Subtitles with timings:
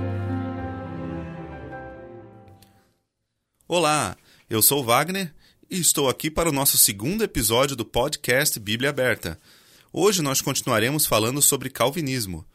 [3.67, 4.17] Olá,
[4.49, 5.35] eu sou Wagner
[5.69, 9.41] e estou aqui para o nosso segundo episódio do podcast Bíblia Aberta.
[9.93, 12.47] Hoje nós continuaremos falando sobre calvinismo.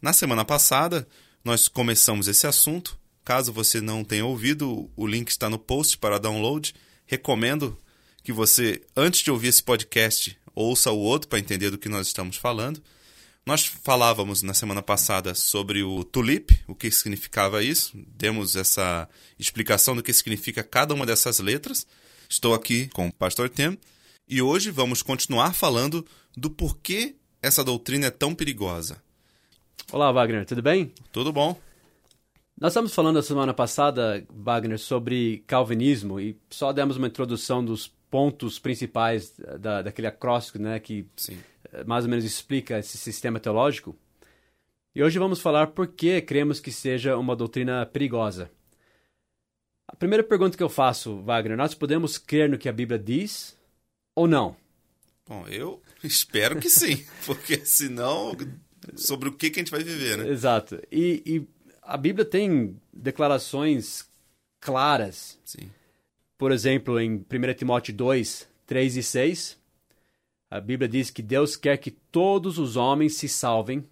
[0.00, 1.08] Na semana passada,
[1.48, 2.98] nós começamos esse assunto.
[3.24, 6.74] Caso você não tenha ouvido, o link está no post para download.
[7.06, 7.78] Recomendo
[8.22, 12.06] que você, antes de ouvir esse podcast, ouça o outro para entender do que nós
[12.06, 12.82] estamos falando.
[13.46, 19.96] Nós falávamos na semana passada sobre o tulip, o que significava isso, demos essa explicação
[19.96, 21.86] do que significa cada uma dessas letras.
[22.28, 23.78] Estou aqui com o pastor Tem
[24.28, 26.04] e hoje vamos continuar falando
[26.36, 29.02] do porquê essa doutrina é tão perigosa.
[29.92, 30.92] Olá, Wagner, tudo bem?
[31.10, 31.58] Tudo bom.
[32.60, 37.88] Nós estamos falando a semana passada, Wagner, sobre calvinismo e só demos uma introdução dos
[38.10, 41.38] pontos principais da, daquele acróstico, né, que Sim.
[41.72, 43.96] Eh, mais ou menos explica esse sistema teológico.
[44.94, 48.50] E hoje vamos falar por que cremos que seja uma doutrina perigosa.
[49.86, 53.56] A primeira pergunta que eu faço, Wagner, nós podemos crer no que a Bíblia diz
[54.14, 54.56] ou não?
[55.26, 58.36] Bom, eu espero que sim, porque senão
[58.96, 60.28] sobre o que, que a gente vai viver, né?
[60.28, 60.80] Exato.
[60.90, 61.48] E, e
[61.82, 64.08] a Bíblia tem declarações
[64.60, 65.38] claras.
[65.44, 65.70] Sim.
[66.36, 69.58] Por exemplo, em 1 Timóteo 2, 3 e 6,
[70.50, 73.84] a Bíblia diz que Deus quer que todos os homens se salvem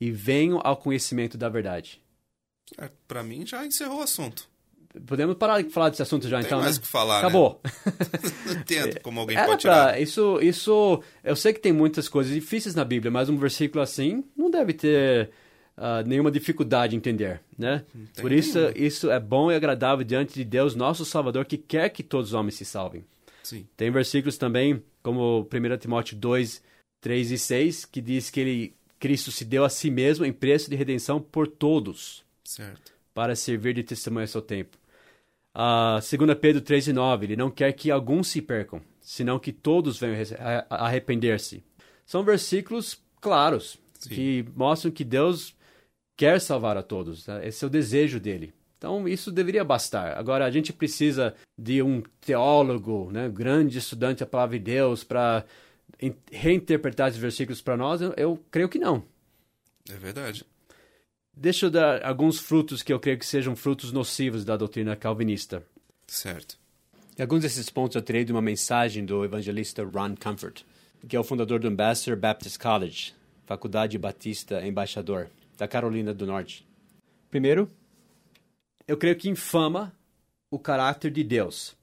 [0.00, 2.00] e venham ao conhecimento da verdade.
[2.78, 4.48] É, Para mim já encerrou o assunto.
[5.06, 6.80] Podemos parar de falar desse assunto já, Tem então, mais né?
[6.82, 7.60] que falar, Acabou.
[7.64, 7.70] Né?
[8.60, 10.00] Entendo como alguém Era pode pra- tirar.
[10.02, 14.24] Isso, isso, eu sei que tem muitas coisas difíceis na Bíblia, mas um versículo assim
[14.36, 15.30] não deve ter
[15.76, 17.84] ah, nenhuma dificuldade em entender, né?
[18.14, 21.88] tem Por isso, isso é bom e agradável diante de Deus, nosso Salvador, que quer
[21.90, 23.04] que todos os homens se salvem.
[23.44, 23.66] Sim.
[23.76, 26.62] Tem versículos também, como 1 Timóteo 2,
[27.00, 30.68] 3 e 6, que diz que ele, Cristo se deu a si mesmo em preço
[30.68, 32.92] de redenção por todos, Certo.
[33.14, 34.76] para servir de testemunho ao seu tempo.
[35.54, 39.52] Ah, 2 Pedro 3 e 9, ele não quer que alguns se percam, senão que
[39.52, 41.62] todos venham a- a- arrepender-se.
[42.06, 44.10] São versículos claros, Sim.
[44.10, 45.54] que mostram que Deus
[46.16, 47.46] quer salvar a todos, né?
[47.48, 48.52] esse é o desejo dele.
[48.78, 50.16] Então, isso deveria bastar.
[50.16, 55.44] Agora, a gente precisa de um teólogo, né, grande estudante da palavra de Deus, para
[56.00, 58.00] in- reinterpretar esses versículos para nós?
[58.00, 59.04] Eu, eu creio que não.
[59.88, 60.46] É verdade.
[61.42, 65.64] Deixa eu dar alguns frutos que eu creio que sejam frutos nocivos da doutrina calvinista.
[66.06, 66.58] Certo.
[67.16, 70.64] E alguns desses pontos eu tirei de uma mensagem do evangelista Ron Comfort,
[71.08, 73.14] que é o fundador do Ambassador Baptist College,
[73.46, 76.68] Faculdade Batista Embaixador, da Carolina do Norte.
[77.30, 77.70] Primeiro,
[78.86, 79.94] eu creio que infama
[80.50, 81.74] o caráter de Deus.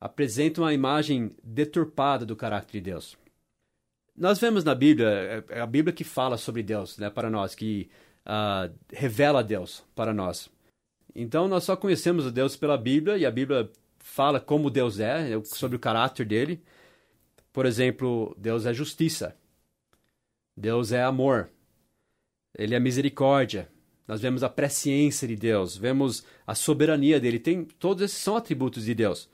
[0.00, 3.18] Apresenta uma imagem deturpada do caráter de Deus.
[4.16, 7.90] Nós vemos na Bíblia, é a Bíblia que fala sobre Deus né, para nós, que
[8.28, 10.50] ah, revela Deus para nós.
[11.14, 15.40] Então nós só conhecemos o Deus pela Bíblia e a Bíblia fala como Deus é,
[15.44, 16.62] sobre o caráter dele.
[17.52, 19.34] Por exemplo, Deus é justiça.
[20.56, 21.48] Deus é amor.
[22.56, 23.68] Ele é misericórdia.
[24.06, 27.38] Nós vemos a presciência de Deus, vemos a soberania dele.
[27.38, 29.28] Tem todos esses são atributos de Deus.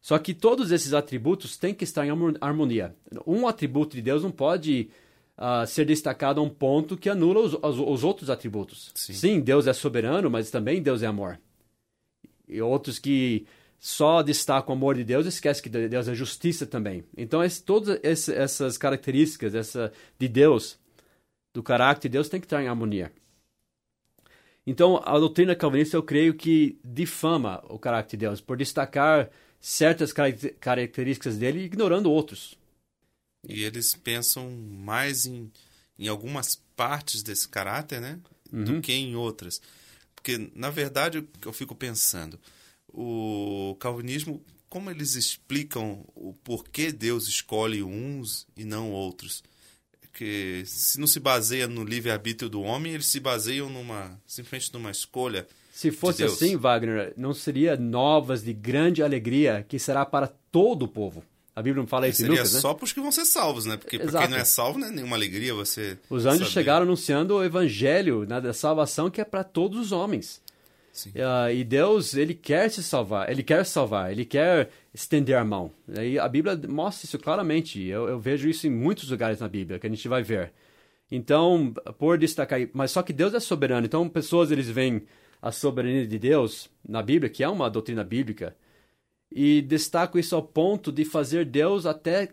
[0.00, 2.94] Só que todos esses atributos têm que estar em harmo- harmonia.
[3.26, 4.88] Um atributo de Deus não pode
[5.36, 8.90] ah, ser destacado a um ponto que anula os, os- os outros atributos.
[8.94, 9.40] Sim.
[9.40, 11.38] Deus é soberano, mas também Deus é amor.
[12.48, 13.46] E outros que
[13.78, 17.04] só destacam o amor de Deus esquecem que Deus é justiça também.
[17.16, 20.78] Então, esse- todas esse- essas características essa, de Deus,
[21.52, 23.12] do caráter de Deus, tem que estar em harmonia.
[24.66, 29.30] Então, a doutrina calvinista, eu creio que difama o caráter de Deus por destacar
[29.60, 32.58] certas caracter- características dele, ignorando outros.
[33.48, 35.50] E eles pensam mais em,
[35.98, 38.18] em algumas partes desse caráter, né?
[38.52, 38.64] Uhum.
[38.64, 39.60] Do que em outras.
[40.14, 42.38] Porque, na verdade, eu fico pensando,
[42.88, 49.44] o calvinismo, como eles explicam o porquê Deus escolhe uns e não outros?
[50.12, 54.90] Que se não se baseia no livre-arbítrio do homem, eles se baseiam numa simplesmente numa
[54.90, 55.46] escolha.
[55.70, 56.32] Se fosse Deus.
[56.32, 61.22] assim, Wagner, não seria novas de grande alegria que será para todo o povo.
[61.56, 62.60] A Bíblia não fala isso em Seria Lucas, né?
[62.60, 63.78] só para os que vão ser salvos, né?
[63.78, 65.96] Porque para quem não é salvo, não é nenhuma alegria você.
[66.10, 66.50] Os anjos saber.
[66.50, 70.42] chegaram anunciando o evangelho né, da salvação que é para todos os homens.
[71.16, 75.70] Ah, e Deus, ele quer se salvar, ele quer salvar, ele quer estender a mão.
[75.88, 77.82] E a Bíblia mostra isso claramente.
[77.82, 80.52] Eu, eu vejo isso em muitos lugares na Bíblia, que a gente vai ver.
[81.10, 83.86] Então, por destacar, mas só que Deus é soberano.
[83.86, 85.02] Então, pessoas eles veem
[85.40, 88.54] a soberania de Deus na Bíblia, que é uma doutrina bíblica,
[89.30, 92.30] e destaco isso ao ponto de fazer Deus até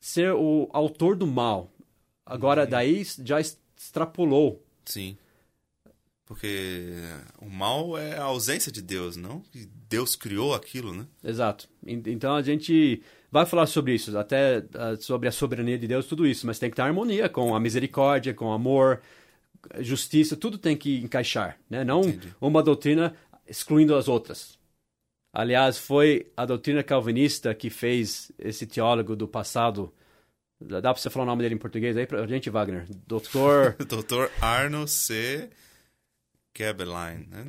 [0.00, 1.70] ser o autor do mal.
[2.24, 2.70] Agora, uhum.
[2.70, 4.62] daí já extrapolou.
[4.84, 5.16] Sim.
[6.24, 6.92] Porque
[7.40, 9.42] o mal é a ausência de Deus, não?
[9.88, 11.06] Deus criou aquilo, né?
[11.24, 11.66] Exato.
[11.86, 13.02] Então a gente
[13.32, 14.62] vai falar sobre isso, até
[15.00, 18.34] sobre a soberania de Deus, tudo isso, mas tem que ter harmonia com a misericórdia,
[18.34, 19.00] com o amor,
[19.80, 21.82] justiça, tudo tem que encaixar, né?
[21.82, 22.34] Não Entendi.
[22.40, 23.14] uma doutrina
[23.46, 24.57] excluindo as outras.
[25.32, 29.92] Aliás, foi a doutrina calvinista que fez esse teólogo do passado.
[30.60, 32.86] Dá para você falar o nome dele em português aí pra gente, Wagner?
[33.06, 33.76] Doutor.
[33.86, 35.50] Doutor Arno C.
[36.58, 37.44] Gabelein, né?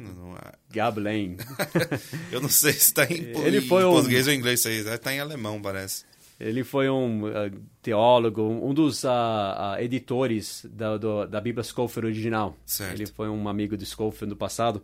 [0.72, 1.38] Gabelein.
[2.32, 5.20] Eu não sei se está em, Ele foi em português ou em inglês, está em
[5.20, 6.06] alemão, parece.
[6.40, 7.52] Ele foi um uh,
[7.82, 12.56] teólogo, um dos uh, uh, editores da, do, da Bíblia Scofield original.
[12.66, 12.94] Certo.
[12.94, 14.82] Ele foi um amigo de Scofield no passado.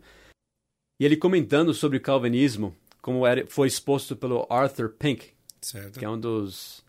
[1.00, 2.76] E ele comentando sobre o calvinismo,
[3.06, 5.96] como era, foi exposto pelo Arthur Pink, certo.
[5.96, 6.84] que é um dos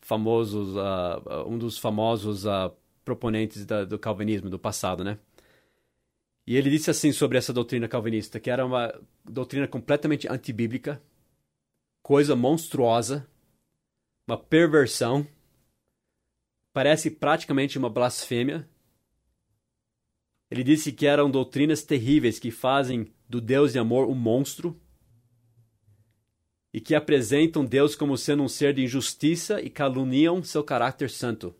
[0.00, 0.74] famosos,
[1.46, 2.44] um dos famosos
[3.04, 5.18] proponentes da, do calvinismo do passado, né?
[6.46, 11.02] E ele disse assim sobre essa doutrina calvinista, que era uma doutrina completamente antibíblica,
[12.02, 13.28] coisa monstruosa,
[14.26, 15.26] uma perversão,
[16.72, 18.66] parece praticamente uma blasfêmia.
[20.50, 24.80] Ele disse que eram doutrinas terríveis que fazem do Deus de amor um monstro
[26.76, 31.54] e que apresentam Deus como sendo um ser de injustiça e caluniam seu caráter santo.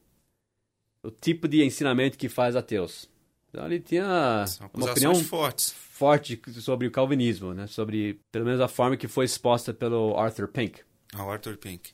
[1.03, 3.09] O tipo de ensinamento que faz ateus.
[3.49, 5.73] Então ele tinha uma opinião fortes.
[5.73, 7.67] forte sobre o calvinismo, né?
[7.67, 10.83] Sobre, pelo menos, a forma que foi exposta pelo Arthur Pink.
[11.15, 11.93] Ah, Arthur Pink.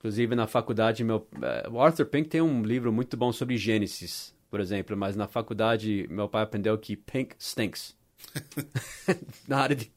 [0.00, 4.34] Inclusive, na faculdade, meu, eh, o Arthur Pink tem um livro muito bom sobre Gênesis,
[4.50, 7.94] por exemplo, mas na faculdade meu pai aprendeu que Pink stinks.
[9.46, 9.88] na área de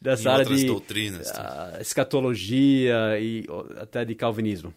[0.00, 3.44] dessa área de doutrinas, uh, escatologia e
[3.80, 4.72] até de calvinismo.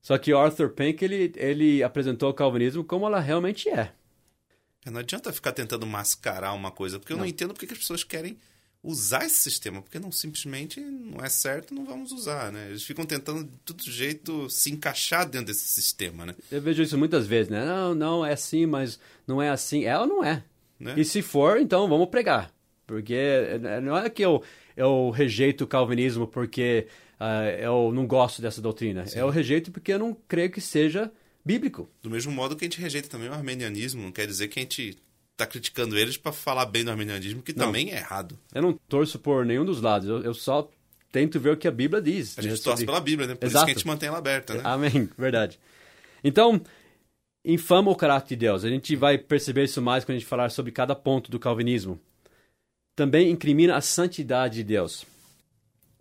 [0.00, 3.92] Só que Arthur Pink ele, ele apresentou o calvinismo como ela realmente é.
[4.84, 7.78] É, não adianta ficar tentando mascarar uma coisa, porque eu não, não entendo porque as
[7.78, 8.38] pessoas querem
[8.86, 12.68] usar esse sistema, porque não simplesmente não é certo, não vamos usar, né?
[12.68, 16.36] Eles ficam tentando de todo jeito se encaixar dentro desse sistema, né?
[16.52, 17.64] Eu vejo isso muitas vezes, né?
[17.64, 19.84] Não, não é assim, mas não é assim.
[19.84, 20.44] Ela não é.
[20.78, 20.94] Né?
[20.96, 22.54] E se for, então vamos pregar.
[22.86, 24.42] Porque eh, não é que eu,
[24.76, 26.86] eu rejeito o calvinismo porque
[27.20, 29.06] uh, eu não gosto dessa doutrina.
[29.06, 29.18] Sim.
[29.18, 31.10] Eu rejeito porque eu não creio que seja
[31.44, 31.88] bíblico.
[32.02, 34.62] Do mesmo modo que a gente rejeita também o armenianismo, não quer dizer que a
[34.62, 34.96] gente
[35.32, 37.66] está criticando eles para falar bem do armenianismo, que não.
[37.66, 38.38] também é errado.
[38.54, 40.68] Eu não torço por nenhum dos lados, eu, eu só
[41.12, 42.38] tento ver o que a Bíblia diz.
[42.38, 42.86] A gente né, torce sobre...
[42.86, 43.34] pela Bíblia, né?
[43.34, 43.56] Por Exato.
[43.56, 44.60] isso que a gente mantém ela aberta, né?
[44.64, 45.58] Amém, verdade.
[46.24, 46.60] Então,
[47.44, 48.64] infama o caráter de Deus.
[48.64, 52.00] A gente vai perceber isso mais quando a gente falar sobre cada ponto do calvinismo.
[52.96, 55.04] Também incrimina a santidade de Deus.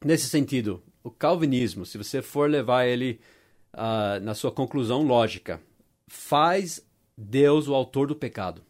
[0.04, 3.20] Nesse sentido, o calvinismo, se você for levar ele
[3.74, 5.62] uh, na sua conclusão lógica,
[6.08, 6.82] faz
[7.18, 8.64] Deus o autor do pecado.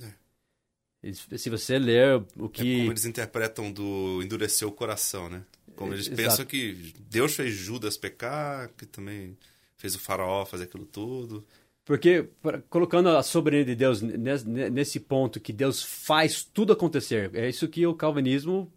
[0.00, 1.12] É.
[1.36, 2.76] Se você ler o que.
[2.76, 5.44] É como eles interpretam do endurecer o coração, né?
[5.74, 6.22] Como eles Exato.
[6.22, 9.36] pensam que Deus fez Judas pecar, que também
[9.76, 11.44] fez o faraó fazer aquilo tudo.
[11.86, 12.28] Porque,
[12.68, 17.86] colocando a soberania de Deus nesse ponto, que Deus faz tudo acontecer, é isso que
[17.86, 18.70] o calvinismo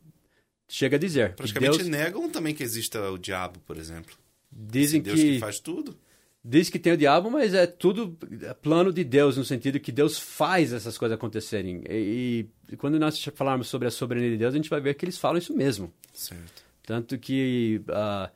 [0.67, 1.33] chega a dizer.
[1.33, 1.89] Praticamente Deus...
[1.89, 4.15] negam também que exista o diabo, por exemplo.
[4.51, 5.97] Dizem Deus que, que faz tudo.
[6.45, 8.15] Diz que tem o diabo, mas é tudo
[8.61, 11.81] plano de Deus, no sentido que Deus faz essas coisas acontecerem.
[11.89, 15.03] E, e, quando nós falarmos sobre a soberania de Deus, a gente vai ver que
[15.03, 15.91] eles falam isso mesmo.
[16.13, 16.63] Certo.
[16.83, 18.29] Tanto que uh,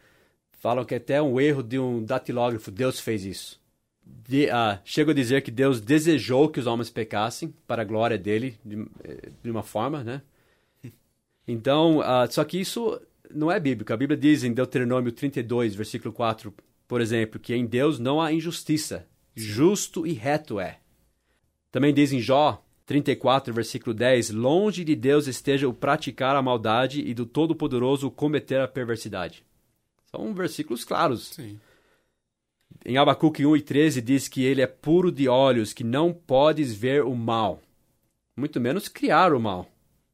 [0.54, 3.63] falam que até um erro de um datilógrafo, Deus fez isso.
[4.06, 8.18] De, uh, chego a dizer que Deus desejou que os homens pecassem para a glória
[8.18, 8.86] dele, de,
[9.42, 10.22] de uma forma, né?
[11.46, 13.92] Então, uh, só que isso não é bíblico.
[13.92, 16.54] A Bíblia diz em Deuteronômio 32, versículo 4,
[16.88, 19.06] por exemplo, que em Deus não há injustiça.
[19.36, 20.80] Justo e reto é.
[21.72, 27.02] Também diz em Jó 34, versículo 10: Longe de Deus esteja o praticar a maldade
[27.02, 29.44] e do Todo-Poderoso cometer a perversidade.
[30.12, 31.30] São versículos claros.
[31.30, 31.60] Sim.
[32.86, 36.74] Em Abacuque 1 e 13 diz que ele é puro de olhos, que não podes
[36.74, 37.62] ver o mal,
[38.38, 39.70] muito menos criar o mal.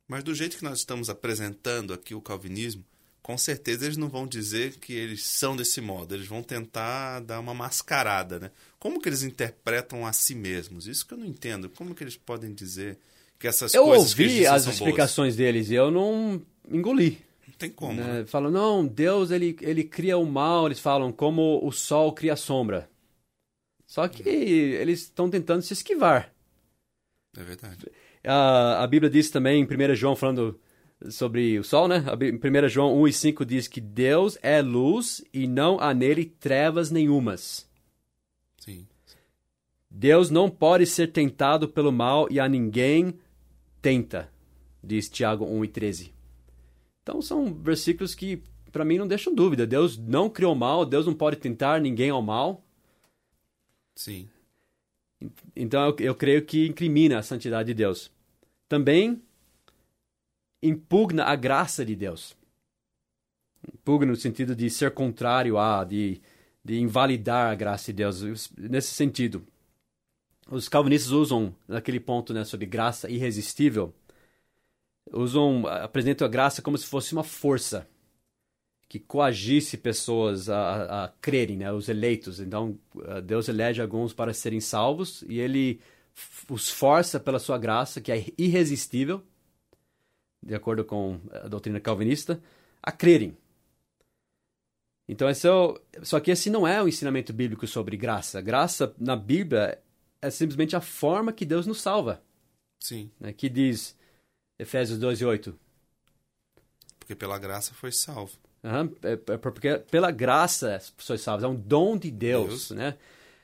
[0.08, 2.84] Mas do jeito que nós estamos apresentando aqui o calvinismo,
[3.22, 7.40] com certeza eles não vão dizer que eles são desse modo, eles vão tentar dar
[7.40, 8.52] uma mascarada, né?
[8.80, 10.88] Como que eles interpretam a si mesmos?
[10.88, 11.70] Isso que eu não entendo.
[11.70, 12.98] Como que eles podem dizer
[13.38, 15.38] que essas eu coisas eles dizem as explicações boas?
[15.38, 17.20] deles e eu não engoli.
[17.60, 17.94] Tem como.
[17.94, 18.20] Né?
[18.20, 18.26] Né?
[18.26, 22.38] Falam, não, Deus ele, ele cria o mal, eles falam, como o sol cria a
[22.38, 22.90] sombra.
[23.86, 26.34] Só que eles estão tentando se esquivar.
[27.38, 27.86] É verdade.
[28.24, 30.60] a, a Bíblia diz também em 1 João, falando
[31.10, 32.04] sobre o sol, né?
[32.22, 36.26] Em 1 João 1 e 5 diz que Deus é luz e não há nele
[36.26, 37.68] trevas nenhumas.
[38.58, 38.88] Sim.
[39.90, 43.14] Deus não pode ser tentado pelo mal e a ninguém
[43.82, 44.30] tenta,
[44.84, 46.19] diz Tiago 1 e 13.
[47.10, 49.66] Então são versículos que para mim não deixam dúvida.
[49.66, 52.64] Deus não criou mal, Deus não pode tentar ninguém ao mal.
[53.96, 54.30] Sim.
[55.56, 58.12] Então eu, eu creio que incrimina a santidade de Deus.
[58.68, 59.24] Também
[60.62, 62.38] impugna a graça de Deus.
[63.74, 66.22] Impugna no sentido de ser contrário a, de,
[66.64, 68.52] de invalidar a graça de Deus.
[68.56, 69.44] Nesse sentido,
[70.48, 73.96] os calvinistas usam, naquele ponto né, sobre graça irresistível,
[75.12, 77.88] usam, apresentam a graça como se fosse uma força
[78.90, 82.40] que coagisse pessoas a, a, crerem, né, os eleitos.
[82.40, 85.80] Então, eh, Deus elege alguns para serem salvos e ele
[86.50, 89.24] os força pela sua graça, que é irresistível,
[90.44, 92.42] de acordo com a doutrina calvinista,
[92.82, 93.38] a crerem.
[95.08, 98.42] Então, esse é o, só que esse não é o ensinamento bíblico sobre graça.
[98.42, 99.80] Graça na Bíblia
[100.22, 102.24] é simplesmente a forma que Deus nos salva.
[102.80, 103.12] Sim.
[103.20, 103.96] Né, que diz
[104.60, 105.58] Efésios 2 e 8.
[107.00, 108.38] Porque pela graça foi salvo.
[108.62, 112.72] Uhum, é, é porque pela graça sois salvos, é um dom de Deus, Deus.
[112.72, 112.98] né?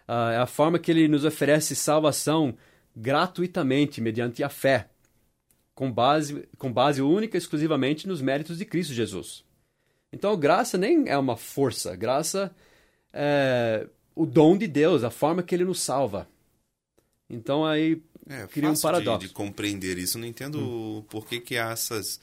[0.07, 2.55] Uh, é a forma que ele nos oferece salvação
[2.95, 4.89] gratuitamente, mediante a fé,
[5.73, 9.43] com base, com base única exclusivamente nos méritos de Cristo Jesus.
[10.11, 12.55] Então, graça nem é uma força, graça
[13.11, 16.27] é o dom de Deus, a forma que ele nos salva.
[17.29, 19.19] Então, aí é, cria um paradoxo.
[19.19, 21.03] De, de compreender isso, não entendo hum.
[21.09, 22.19] por que, que há essas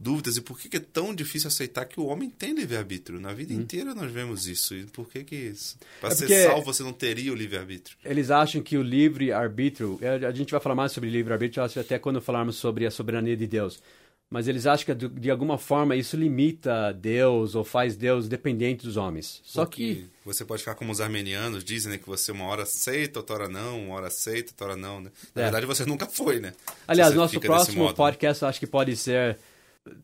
[0.00, 3.20] dúvidas e por que, que é tão difícil aceitar que o homem tem livre-arbítrio.
[3.20, 3.58] Na vida hum.
[3.58, 4.74] inteira nós vemos isso.
[4.74, 5.76] E por que que isso?
[6.00, 7.96] Para é ser salvo você não teria o livre-arbítrio.
[8.04, 9.98] Eles acham que o livre-arbítrio...
[10.26, 13.82] A gente vai falar mais sobre livre-arbítrio até quando falarmos sobre a soberania de Deus.
[14.30, 18.96] Mas eles acham que de alguma forma isso limita Deus ou faz Deus dependente dos
[18.96, 19.40] homens.
[19.42, 22.62] Só Porque que você pode ficar como os armenianos dizem, né, que você uma hora
[22.62, 25.10] aceita, outra hora não, uma hora aceita, outra hora não, né?
[25.34, 25.44] Na é.
[25.46, 26.52] verdade você nunca foi, né?
[26.86, 28.46] Aliás, nosso próximo podcast né?
[28.46, 29.36] eu acho que pode ser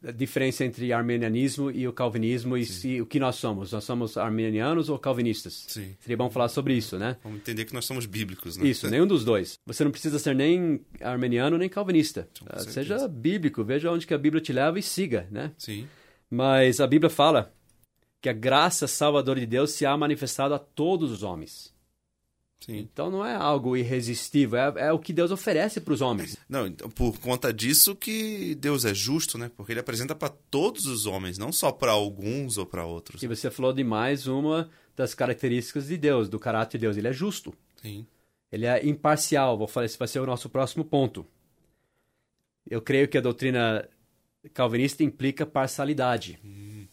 [0.02, 3.72] a diferença entre armenianismo e o calvinismo e se, o que nós somos.
[3.72, 5.66] Nós somos armenianos ou calvinistas?
[5.68, 5.94] Sim.
[6.00, 7.16] Seria bom falar sobre isso, né?
[7.22, 8.66] Vamos entender que nós somos bíblicos, né?
[8.66, 9.58] Isso, nenhum dos dois.
[9.66, 12.28] Você não precisa ser nem armeniano nem calvinista.
[12.42, 15.52] Uh, seja bíblico, veja onde que a Bíblia te leva e siga, né?
[15.58, 15.86] Sim.
[16.30, 17.52] Mas a Bíblia fala
[18.20, 21.75] que a graça salvadora de Deus se há manifestado a todos os homens.
[22.60, 22.78] Sim.
[22.78, 26.36] Então não é algo irresistível, é, é o que Deus oferece para os homens.
[26.48, 29.50] Não, então, por conta disso que Deus é justo, né?
[29.56, 33.22] Porque ele apresenta para todos os homens, não só para alguns ou para outros.
[33.22, 36.96] E você falou de mais uma das características de Deus, do caráter de Deus.
[36.96, 37.54] Ele é justo.
[37.80, 38.06] Sim.
[38.50, 39.58] Ele é imparcial.
[39.58, 41.26] Vou falar, esse vai ser o nosso próximo ponto.
[42.68, 43.88] Eu creio que a doutrina
[44.54, 46.38] calvinista implica parcialidade.
[46.44, 46.86] Hum.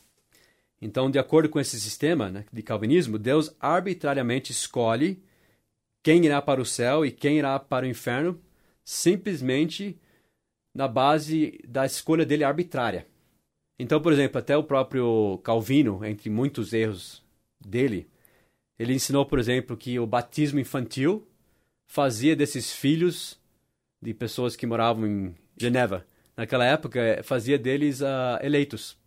[0.81, 5.23] Então, de acordo com esse sistema né, de calvinismo, Deus arbitrariamente escolhe
[6.03, 8.39] quem irá para o céu e quem irá para o inferno,
[8.83, 9.97] simplesmente
[10.75, 13.07] na base da escolha dele arbitrária.
[13.79, 17.23] Então, por exemplo, até o próprio Calvino, entre muitos erros
[17.59, 18.07] dele,
[18.77, 21.27] ele ensinou, por exemplo, que o batismo infantil
[21.87, 23.39] fazia desses filhos
[24.01, 26.05] de pessoas que moravam em Geneva,
[26.35, 28.97] naquela época, fazia deles uh, eleitos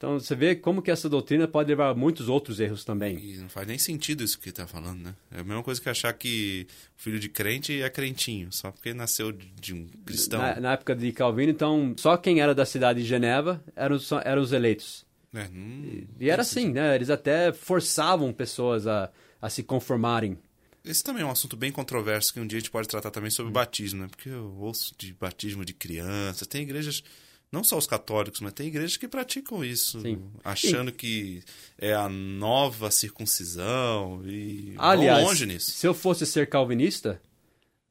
[0.00, 3.18] então você vê como que essa doutrina pode levar a muitos outros erros também.
[3.18, 5.14] E não faz nem sentido isso que está falando, né?
[5.30, 6.66] É a mesma coisa que achar que
[6.98, 10.40] o filho de crente é crentinho, só porque nasceu de um cristão.
[10.40, 14.22] Na, na época de Calvino, então, só quem era da cidade de Geneva eram, só,
[14.24, 15.04] eram os eleitos.
[15.34, 16.94] É, e, e era assim, né?
[16.94, 20.38] Eles até forçavam pessoas a, a se conformarem.
[20.82, 23.30] Esse também é um assunto bem controverso que um dia a gente pode tratar também
[23.30, 24.08] sobre batismo, né?
[24.08, 27.04] Porque eu ouço de batismo de criança, tem igrejas
[27.52, 30.22] não só os católicos, mas tem igrejas que praticam isso, Sim.
[30.44, 30.96] achando Sim.
[30.96, 31.42] que
[31.78, 35.72] é a nova circuncisão e Aliás, longe nisso.
[35.72, 37.20] Se eu fosse ser calvinista,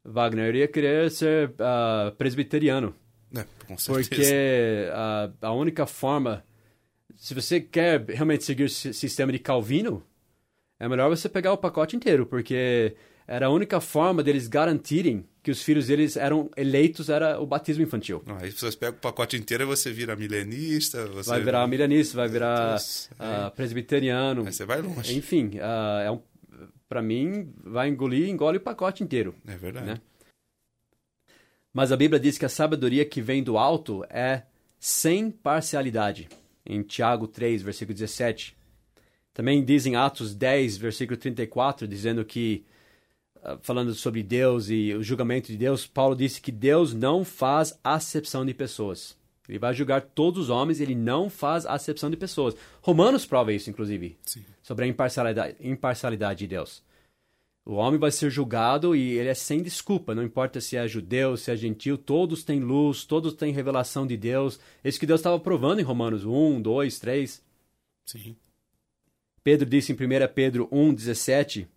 [0.04, 2.96] Wagner, eu iria querer ser uh, presbiteriano.
[3.36, 4.10] É, com certeza.
[4.10, 6.44] Porque uh, a única forma,
[7.16, 10.04] se você quer realmente seguir o sistema de Calvino,
[10.80, 12.96] é melhor você pegar o pacote inteiro, porque
[13.30, 17.84] era a única forma deles garantirem que os filhos deles eram eleitos era o batismo
[17.84, 18.24] infantil.
[18.26, 21.06] Ah, aí vocês pegam o pacote inteiro e você vira milenista.
[21.06, 21.30] Você...
[21.30, 24.48] Vai virar milenista, vai virar uh, presbiteriano.
[24.48, 25.16] Aí você vai longe.
[25.16, 26.20] Enfim, uh, é um,
[26.88, 29.36] para mim, vai engolir, engole o pacote inteiro.
[29.46, 29.86] É verdade.
[29.86, 30.02] Né?
[31.72, 34.42] Mas a Bíblia diz que a sabedoria que vem do alto é
[34.80, 36.28] sem parcialidade.
[36.66, 38.58] Em Tiago 3, versículo 17.
[39.36, 42.66] Também diz em Atos 10, versículo 34, dizendo que
[43.62, 48.46] falando sobre Deus e o julgamento de Deus, Paulo disse que Deus não faz acepção
[48.46, 49.18] de pessoas.
[49.48, 52.56] Ele vai julgar todos os homens, ele não faz acepção de pessoas.
[52.82, 54.46] Romanos prova isso, inclusive, Sim.
[54.62, 56.84] sobre a imparcialidade, imparcialidade de Deus.
[57.66, 61.36] O homem vai ser julgado e ele é sem desculpa, não importa se é judeu,
[61.36, 64.60] se é gentil, todos têm luz, todos têm revelação de Deus.
[64.84, 67.42] É isso que Deus estava provando em Romanos 1, 2, 3.
[68.06, 68.36] Sim.
[69.44, 69.98] Pedro disse em 1
[70.34, 71.68] Pedro 1, 17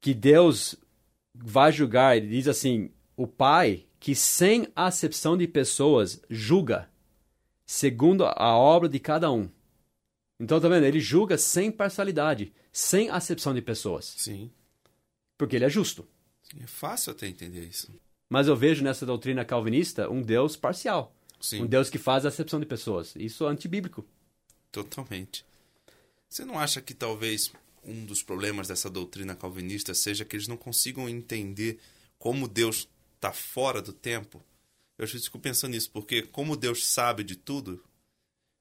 [0.00, 0.74] que Deus
[1.34, 6.88] vai julgar, ele diz assim: o Pai que sem acepção de pessoas julga
[7.66, 9.48] segundo a obra de cada um.
[10.40, 10.84] Então, tá vendo?
[10.84, 14.50] Ele julga sem parcialidade, sem acepção de pessoas, Sim.
[15.36, 16.08] porque ele é justo.
[16.58, 17.94] É fácil até entender isso.
[18.28, 21.62] Mas eu vejo nessa doutrina calvinista um Deus parcial, Sim.
[21.62, 23.14] um Deus que faz acepção de pessoas.
[23.16, 24.04] Isso é antibíblico.
[24.72, 25.44] Totalmente.
[26.28, 27.52] Você não acha que talvez
[27.84, 31.78] um dos problemas dessa doutrina calvinista seja que eles não consigam entender
[32.18, 34.42] como Deus está fora do tempo?
[34.98, 37.82] Eu acho que fico pensando nisso, porque como Deus sabe de tudo,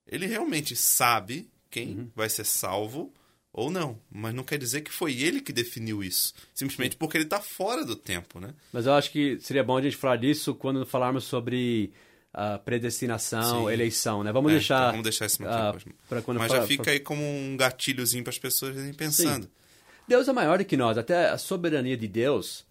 [0.07, 3.13] ele realmente sabe quem vai ser salvo
[3.51, 3.99] ou não.
[4.09, 6.33] Mas não quer dizer que foi ele que definiu isso.
[6.53, 8.53] Simplesmente porque ele está fora do tempo, né?
[8.71, 11.91] Mas eu acho que seria bom a gente falar disso quando falarmos sobre
[12.33, 13.73] a predestinação, Sim.
[13.73, 14.31] eleição, né?
[14.31, 15.75] Vamos É, deixar então vamos deixar isso mais ah,
[16.07, 19.49] pra quando Mas já fica aí como um gatilhozinho para as pessoas irem pensando.
[20.07, 22.65] Deus é maior do que nós, até a soberania de Deus.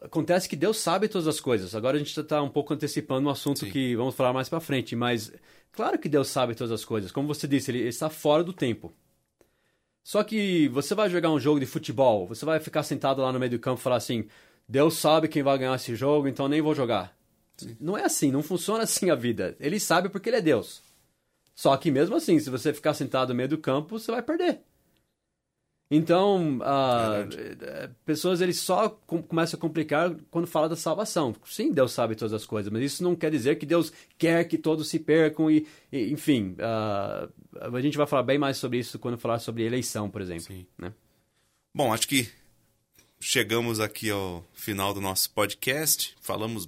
[0.00, 1.74] Acontece que Deus sabe todas as coisas.
[1.74, 3.70] Agora a gente está um pouco antecipando um assunto Sim.
[3.70, 5.32] que vamos falar mais para frente, mas
[5.70, 7.12] claro que Deus sabe todas as coisas.
[7.12, 8.92] Como você disse, ele ele está fora do tempo.
[10.02, 13.38] Só que você vai jogar um jogo de futebol, você vai ficar sentado lá no
[13.38, 14.26] meio do campo e falar assim:
[14.68, 17.16] Deus sabe quem vai ganhar esse jogo, então nem vou jogar.
[17.80, 19.56] Não é assim, não funciona assim a vida.
[19.60, 20.82] Ele sabe porque ele é Deus.
[21.54, 24.60] Só que mesmo assim, se você ficar sentado no meio do campo, você vai perder.
[25.94, 31.34] Então, ah, eh, pessoas eles só com- começam a complicar quando fala da salvação.
[31.44, 34.56] Sim, Deus sabe todas as coisas, mas isso não quer dizer que Deus quer que
[34.56, 37.28] todos se percam e, e, enfim, ah,
[37.60, 40.56] a gente vai falar bem mais sobre isso quando falar sobre eleição, por exemplo.
[40.78, 40.94] Né?
[41.74, 42.26] Bom, acho que
[43.20, 46.16] chegamos aqui ao final do nosso podcast.
[46.22, 46.66] Falamos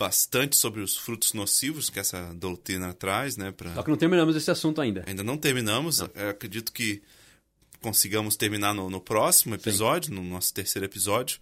[0.00, 3.52] bastante sobre os frutos nocivos que essa doutrina traz, né?
[3.52, 3.74] Pra...
[3.74, 5.04] Só que não terminamos esse assunto ainda.
[5.06, 6.00] Ainda não terminamos.
[6.00, 7.02] Eu acredito que
[7.82, 11.38] consigamos terminar no, no próximo episódio, no nosso terceiro episódio.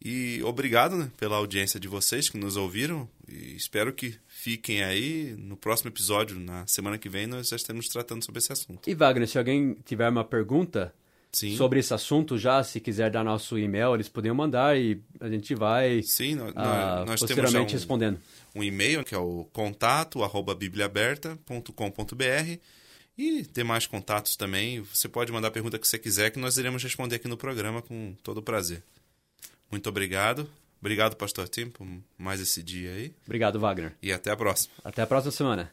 [0.00, 3.08] E obrigado né, pela audiência de vocês que nos ouviram.
[3.26, 5.34] E espero que fiquem aí.
[5.36, 8.88] No próximo episódio, na semana que vem, nós já estaremos tratando sobre esse assunto.
[8.88, 10.94] E Wagner, se alguém tiver uma pergunta
[11.36, 11.54] Sim.
[11.54, 15.54] sobre esse assunto já, se quiser dar nosso e-mail, eles podem mandar e a gente
[15.54, 18.18] vai Sim, nós, ah, nós temos já posteriormente um, respondendo.
[18.54, 22.58] um e-mail que é o contato arroba bibliaaberta.com.br
[23.18, 24.80] e demais contatos também.
[24.80, 27.82] Você pode mandar a pergunta que você quiser que nós iremos responder aqui no programa
[27.82, 28.82] com todo prazer.
[29.70, 30.48] Muito obrigado.
[30.80, 33.14] Obrigado, Pastor Tim, por mais esse dia aí.
[33.26, 33.92] Obrigado, Wagner.
[34.02, 34.72] E até a próxima.
[34.82, 35.70] Até a próxima semana.